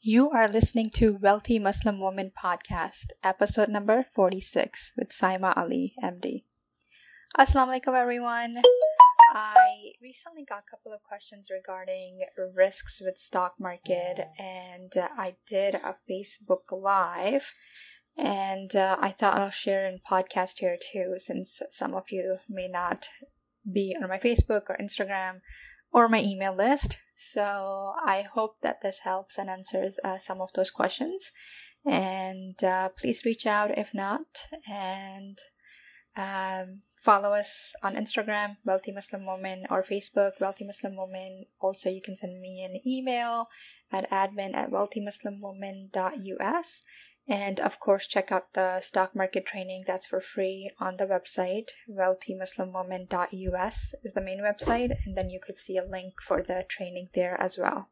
[0.00, 6.44] You are listening to Wealthy Muslim Woman Podcast, episode number 46 with Saima Ali, MD.
[7.36, 8.62] Assalamu alaikum, everyone.
[9.34, 12.20] I recently got a couple of questions regarding
[12.54, 17.52] risks with stock market, and uh, I did a Facebook Live,
[18.16, 22.68] and uh, I thought I'll share in podcast here too, since some of you may
[22.68, 23.08] not
[23.70, 25.40] be on my Facebook or Instagram
[25.98, 26.96] or my email list.
[27.14, 31.32] So I hope that this helps and answers uh, some of those questions.
[31.84, 34.26] And uh, please reach out if not.
[34.70, 35.38] And
[36.16, 41.46] um, follow us on Instagram, Wealthy Muslim Woman, or Facebook, Wealthy Muslim Woman.
[41.58, 43.48] Also, you can send me an email
[43.90, 46.82] at admin at wealthymuslimwoman.us.
[47.26, 51.70] And of course, check out the stock market training that's for free on the website.
[51.88, 57.08] wealthymuslimwoman.us is the main website, and then you could see a link for the training
[57.14, 57.88] there as well.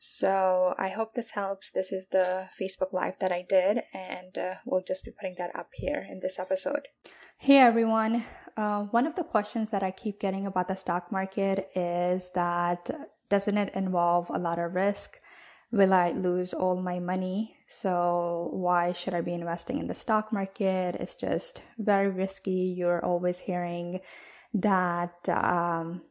[0.00, 1.72] So I hope this helps.
[1.72, 5.54] This is the Facebook Live that I did, and uh, we'll just be putting that
[5.54, 6.86] up here in this episode.
[7.36, 8.24] Hey everyone.
[8.56, 12.88] Uh, one of the questions that I keep getting about the stock market is that
[13.28, 15.18] doesn't it involve a lot of risk?
[15.70, 17.56] will I lose all my money?
[17.66, 20.96] So why should I be investing in the stock market?
[20.96, 22.74] It's just very risky.
[22.76, 24.00] You're always hearing
[24.54, 26.02] that, um,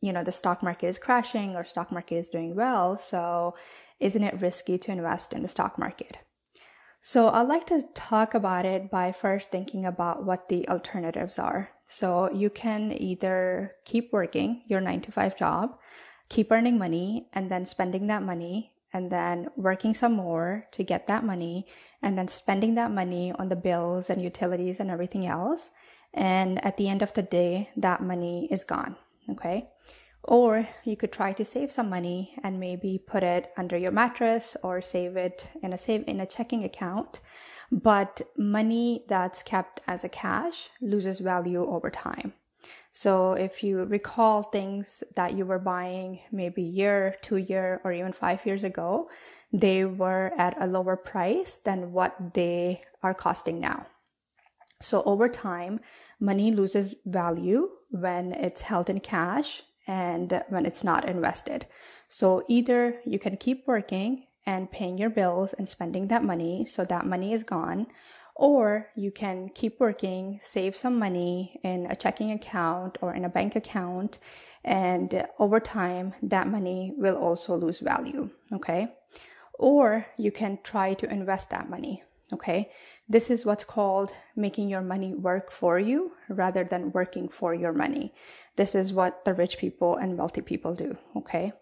[0.00, 2.98] you know, the stock market is crashing or stock market is doing well.
[2.98, 3.54] So
[4.00, 6.18] isn't it risky to invest in the stock market?
[7.00, 11.70] So I'd like to talk about it by first thinking about what the alternatives are.
[11.86, 15.78] So you can either keep working your nine to five job,
[16.28, 21.06] keep earning money, and then spending that money and then working some more to get
[21.06, 21.66] that money
[22.02, 25.70] and then spending that money on the bills and utilities and everything else.
[26.12, 28.96] And at the end of the day, that money is gone.
[29.30, 29.68] Okay.
[30.22, 34.56] Or you could try to save some money and maybe put it under your mattress
[34.62, 37.20] or save it in a save in a checking account.
[37.70, 42.32] But money that's kept as a cash loses value over time.
[42.90, 48.12] So if you recall things that you were buying maybe year, two year, or even
[48.12, 49.10] five years ago,
[49.52, 53.86] they were at a lower price than what they are costing now.
[54.80, 55.80] So over time,
[56.20, 61.66] money loses value when it's held in cash and when it's not invested.
[62.08, 66.84] So either you can keep working and paying your bills and spending that money so
[66.84, 67.86] that money is gone,
[68.34, 73.30] or you can keep working, save some money in a checking account or in a
[73.30, 74.18] bank account,
[74.62, 78.28] and over time, that money will also lose value.
[78.52, 78.88] Okay.
[79.58, 82.02] Or you can try to invest that money.
[82.32, 82.70] Okay.
[83.08, 87.72] This is what's called making your money work for you rather than working for your
[87.72, 88.12] money.
[88.56, 90.96] This is what the rich people and wealthy people do.
[91.16, 91.52] Okay.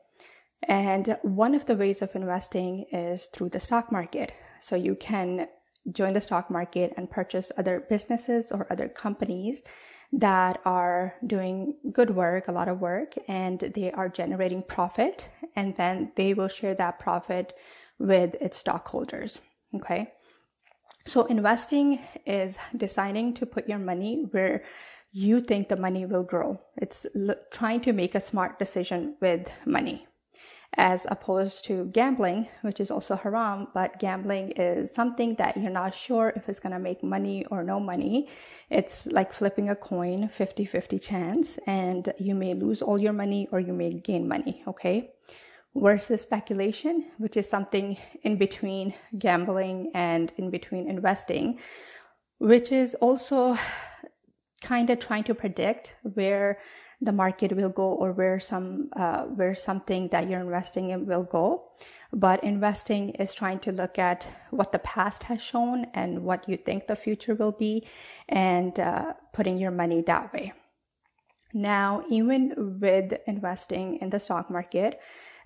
[0.66, 4.32] And one of the ways of investing is through the stock market.
[4.60, 5.48] So you can
[5.92, 9.62] join the stock market and purchase other businesses or other companies
[10.12, 15.76] that are doing good work, a lot of work, and they are generating profit, and
[15.76, 17.52] then they will share that profit
[17.98, 19.40] with its stockholders.
[19.74, 20.12] Okay.
[21.06, 24.64] So investing is deciding to put your money where
[25.12, 26.60] you think the money will grow.
[26.76, 30.06] It's l- trying to make a smart decision with money
[30.76, 33.68] as opposed to gambling, which is also haram.
[33.74, 37.62] But gambling is something that you're not sure if it's going to make money or
[37.62, 38.28] no money.
[38.70, 43.46] It's like flipping a coin, 50 50 chance, and you may lose all your money
[43.52, 44.64] or you may gain money.
[44.66, 45.12] Okay.
[45.76, 51.58] Versus speculation, which is something in between gambling and in between investing,
[52.38, 53.58] which is also
[54.62, 56.58] kind of trying to predict where
[57.00, 61.24] the market will go or where some uh, where something that you're investing in will
[61.24, 61.64] go.
[62.12, 66.56] But investing is trying to look at what the past has shown and what you
[66.56, 67.84] think the future will be
[68.28, 70.52] and uh, putting your money that way.
[71.52, 75.00] Now even with investing in the stock market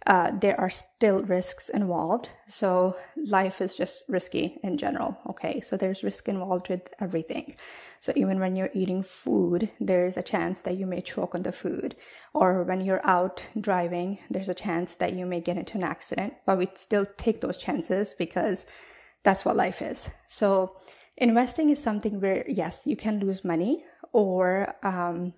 [0.07, 2.29] uh, there are still risks involved.
[2.47, 5.19] So life is just risky in general.
[5.29, 5.61] Okay.
[5.61, 7.57] So there's risk involved with everything.
[8.01, 11.53] So even when you're eating food, there's a chance that you may choke on the
[11.53, 11.97] food.
[12.33, 16.35] Or when you're out driving, there's a chance that you may get into an accident.
[16.47, 18.67] But we still take those chances because
[19.25, 20.09] that's what life is.
[20.27, 20.77] So
[21.17, 25.35] investing is something where, yes, you can lose money or, um,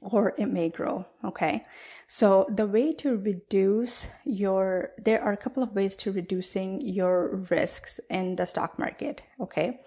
[0.00, 1.06] or it may grow.
[1.24, 1.64] Okay.
[2.06, 7.36] So the way to reduce your, there are a couple of ways to reducing your
[7.50, 9.22] risks in the stock market.
[9.40, 9.80] Okay.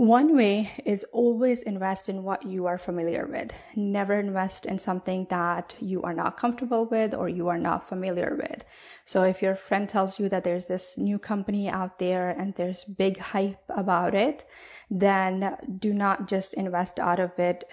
[0.00, 3.52] One way is always invest in what you are familiar with.
[3.76, 8.34] Never invest in something that you are not comfortable with or you are not familiar
[8.34, 8.64] with.
[9.04, 12.86] So if your friend tells you that there's this new company out there and there's
[12.86, 14.46] big hype about it,
[14.90, 17.64] then do not just invest out of it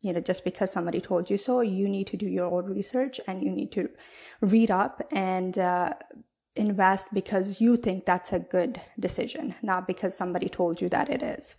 [0.00, 3.20] you know just because somebody told you so you need to do your own research
[3.26, 3.88] and you need to
[4.40, 5.92] read up and uh,
[6.56, 11.22] invest because you think that's a good decision not because somebody told you that it
[11.22, 11.56] is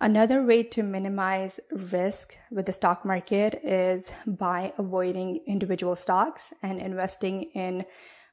[0.00, 6.80] another way to minimize risk with the stock market is by avoiding individual stocks and
[6.80, 7.84] investing in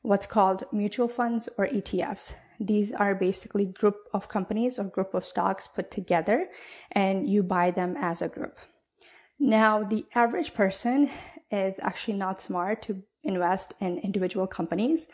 [0.01, 2.33] what's called mutual funds or ETFs.
[2.59, 6.47] These are basically group of companies or group of stocks put together
[6.93, 8.57] and you buy them as a group.
[9.39, 11.09] Now, the average person
[11.51, 15.07] is actually not smart to invest in individual companies.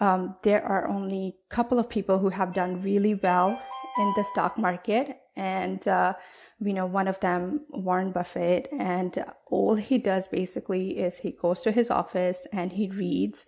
[0.00, 3.60] Um, there are only a couple of people who have done really well
[3.98, 6.14] in the stock market, and uh,
[6.60, 11.60] we know one of them, Warren Buffett, and all he does basically is he goes
[11.62, 13.46] to his office and he reads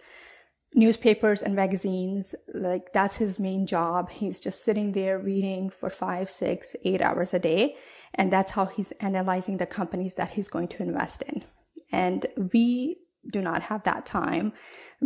[0.74, 4.10] newspapers and magazines like that's his main job.
[4.10, 7.76] He's just sitting there reading for five six eight hours a day
[8.14, 11.44] and that's how he's analyzing the companies that he's going to invest in.
[11.90, 12.98] And we
[13.30, 14.52] do not have that time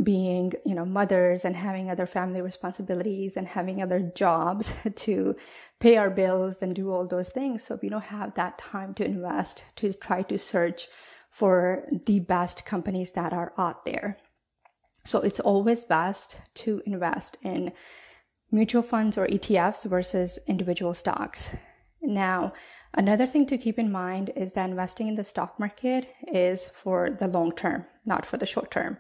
[0.03, 5.37] being you know mothers and having other family responsibilities and having other jobs to
[5.81, 7.65] pay our bills and do all those things.
[7.65, 10.89] So we don't have that time to invest to try to search
[11.29, 14.17] for the best companies that are out there
[15.07, 17.73] so it's always best to invest in
[18.51, 21.55] mutual funds or ETFs versus individual stocks.
[22.03, 22.53] Now,
[22.95, 27.11] another thing to keep in mind is that investing in the stock market is for
[27.11, 28.99] the long term, not for the short term.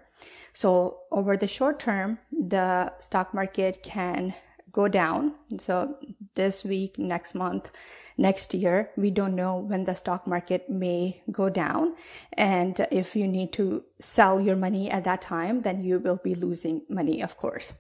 [0.53, 4.35] So over the short term, the stock market can
[4.73, 5.35] go down.
[5.59, 5.97] So
[6.35, 7.71] this week, next month,
[8.19, 11.95] next year, we don't know when the stock market may go down.
[12.33, 16.35] And if you need to sell your money at that time, then you will be
[16.35, 17.73] losing money, of course.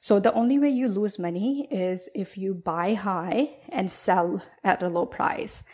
[0.00, 4.82] So the only way you lose money is if you buy high and sell at
[4.82, 5.64] a low price.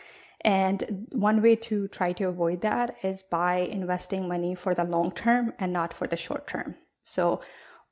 [0.41, 5.11] And one way to try to avoid that is by investing money for the long
[5.11, 6.75] term and not for the short term.
[7.03, 7.41] So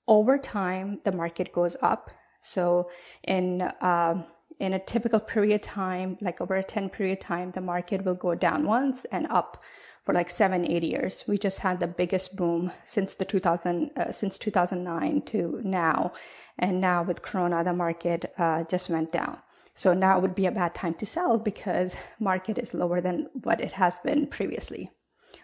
[0.08, 2.12] over time, the market goes up
[2.44, 2.90] so
[3.24, 4.22] in uh,
[4.60, 8.36] in a typical period time, like over a 10 period time, the market will go
[8.36, 9.64] down once and up
[10.04, 11.24] for like seven, eight years.
[11.28, 16.14] We just had the biggest boom since the 2000, uh, since 2009 to now.
[16.60, 19.40] And now with Corona, the market uh, just went down.
[19.76, 23.62] So now would be a bad time to sell because market is lower than what
[23.62, 24.92] it has been previously.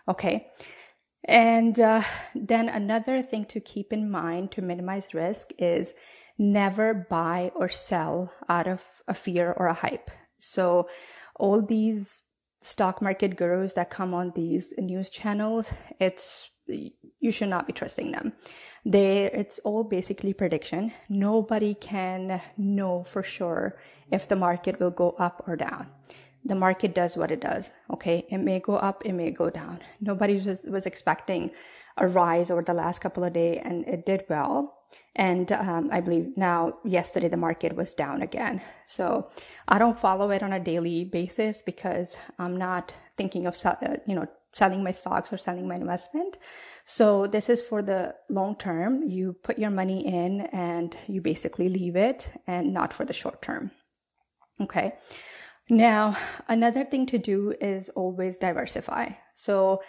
[0.08, 0.52] Okay.
[1.26, 5.94] And uh, then another thing to keep in mind to minimize risk is
[6.38, 10.10] never buy or sell out of a fear or a hype.
[10.38, 10.88] So
[11.36, 12.24] all these
[12.62, 18.12] stock market gurus that come on these news channels, it's you should not be trusting
[18.12, 18.34] them.
[18.86, 20.92] They it's all basically prediction.
[21.10, 23.78] Nobody can know for sure
[24.12, 25.88] if the market will go up or down.
[26.46, 27.70] The market does what it does.
[27.92, 29.80] Okay, it may go up, it may go down.
[30.00, 31.52] Nobody was, was expecting
[31.98, 34.80] a rise over the last couple of days, and it did well
[35.16, 38.62] and um, I believe now, yesterday, the market was down again.
[38.86, 39.30] So
[39.68, 43.76] I don't follow it on a daily basis because I'm not thinking of, uh,
[44.06, 46.38] you know, selling my stocks or selling my investment.
[46.86, 49.04] So this is for the long term.
[49.04, 53.42] You put your money in and you basically leave it and not for the short
[53.42, 53.72] term.
[54.62, 54.94] Okay.
[55.70, 59.10] Now, another thing to do is always diversify.
[59.36, 59.82] So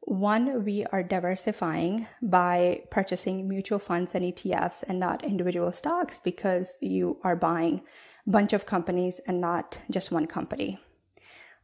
[0.00, 6.76] one, we are diversifying by purchasing mutual funds and ETFs and not individual stocks because
[6.80, 7.82] you are buying
[8.26, 10.80] a bunch of companies and not just one company.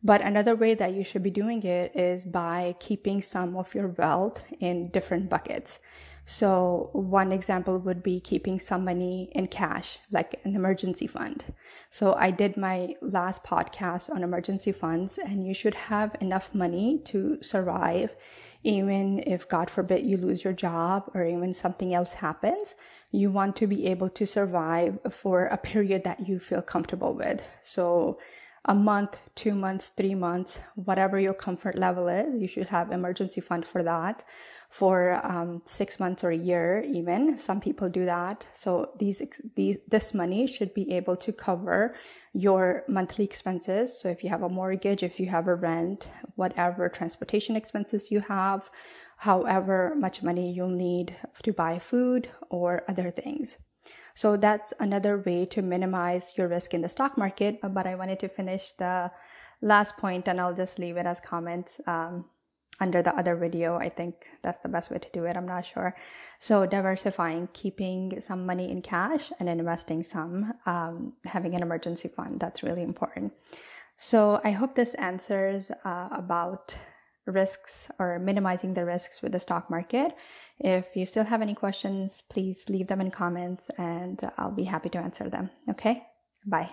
[0.05, 3.89] But another way that you should be doing it is by keeping some of your
[3.89, 5.81] wealth in different buckets.
[6.27, 11.45] So one example would be keeping some money in cash, like an emergency fund.
[11.91, 17.01] So I did my last podcast on emergency funds and you should have enough money
[17.07, 18.17] to survive
[18.65, 22.75] even if God forbid you lose your job or even something else happens,
[23.13, 27.43] you want to be able to survive for a period that you feel comfortable with.
[27.63, 28.19] So
[28.67, 33.41] a month, two months, three months, whatever your comfort level is, you should have emergency
[33.41, 34.25] fund for that
[34.71, 37.39] for um, six months or a year even.
[37.39, 38.47] Some people do that.
[38.55, 39.21] So these
[39.55, 41.95] these this money should be able to cover
[42.33, 44.01] your monthly expenses.
[44.01, 48.21] So if you have a mortgage if you have a rent whatever transportation expenses you
[48.21, 48.71] have
[49.17, 53.59] however much money you'll need to buy food or other things
[54.15, 57.61] So that's another way to minimize your risk in the stock market.
[57.63, 59.11] But I wanted to finish the
[59.61, 62.25] last point and I'll just leave it as comments um,
[62.81, 63.77] under the other video.
[63.77, 65.37] I think that's the best way to do it.
[65.37, 65.97] I'm not sure.
[66.39, 72.41] So diversifying, keeping some money in cash and investing some, um, having an emergency fund.
[72.41, 73.33] That's really important.
[73.97, 76.77] So I hope this answers uh, about
[77.27, 80.15] risks or minimizing the risks with the stock market.
[80.59, 84.89] If you still have any questions, please leave them in comments and I'll be happy
[84.91, 85.51] to answer them.
[85.69, 86.03] Okay,
[86.47, 86.69] bye.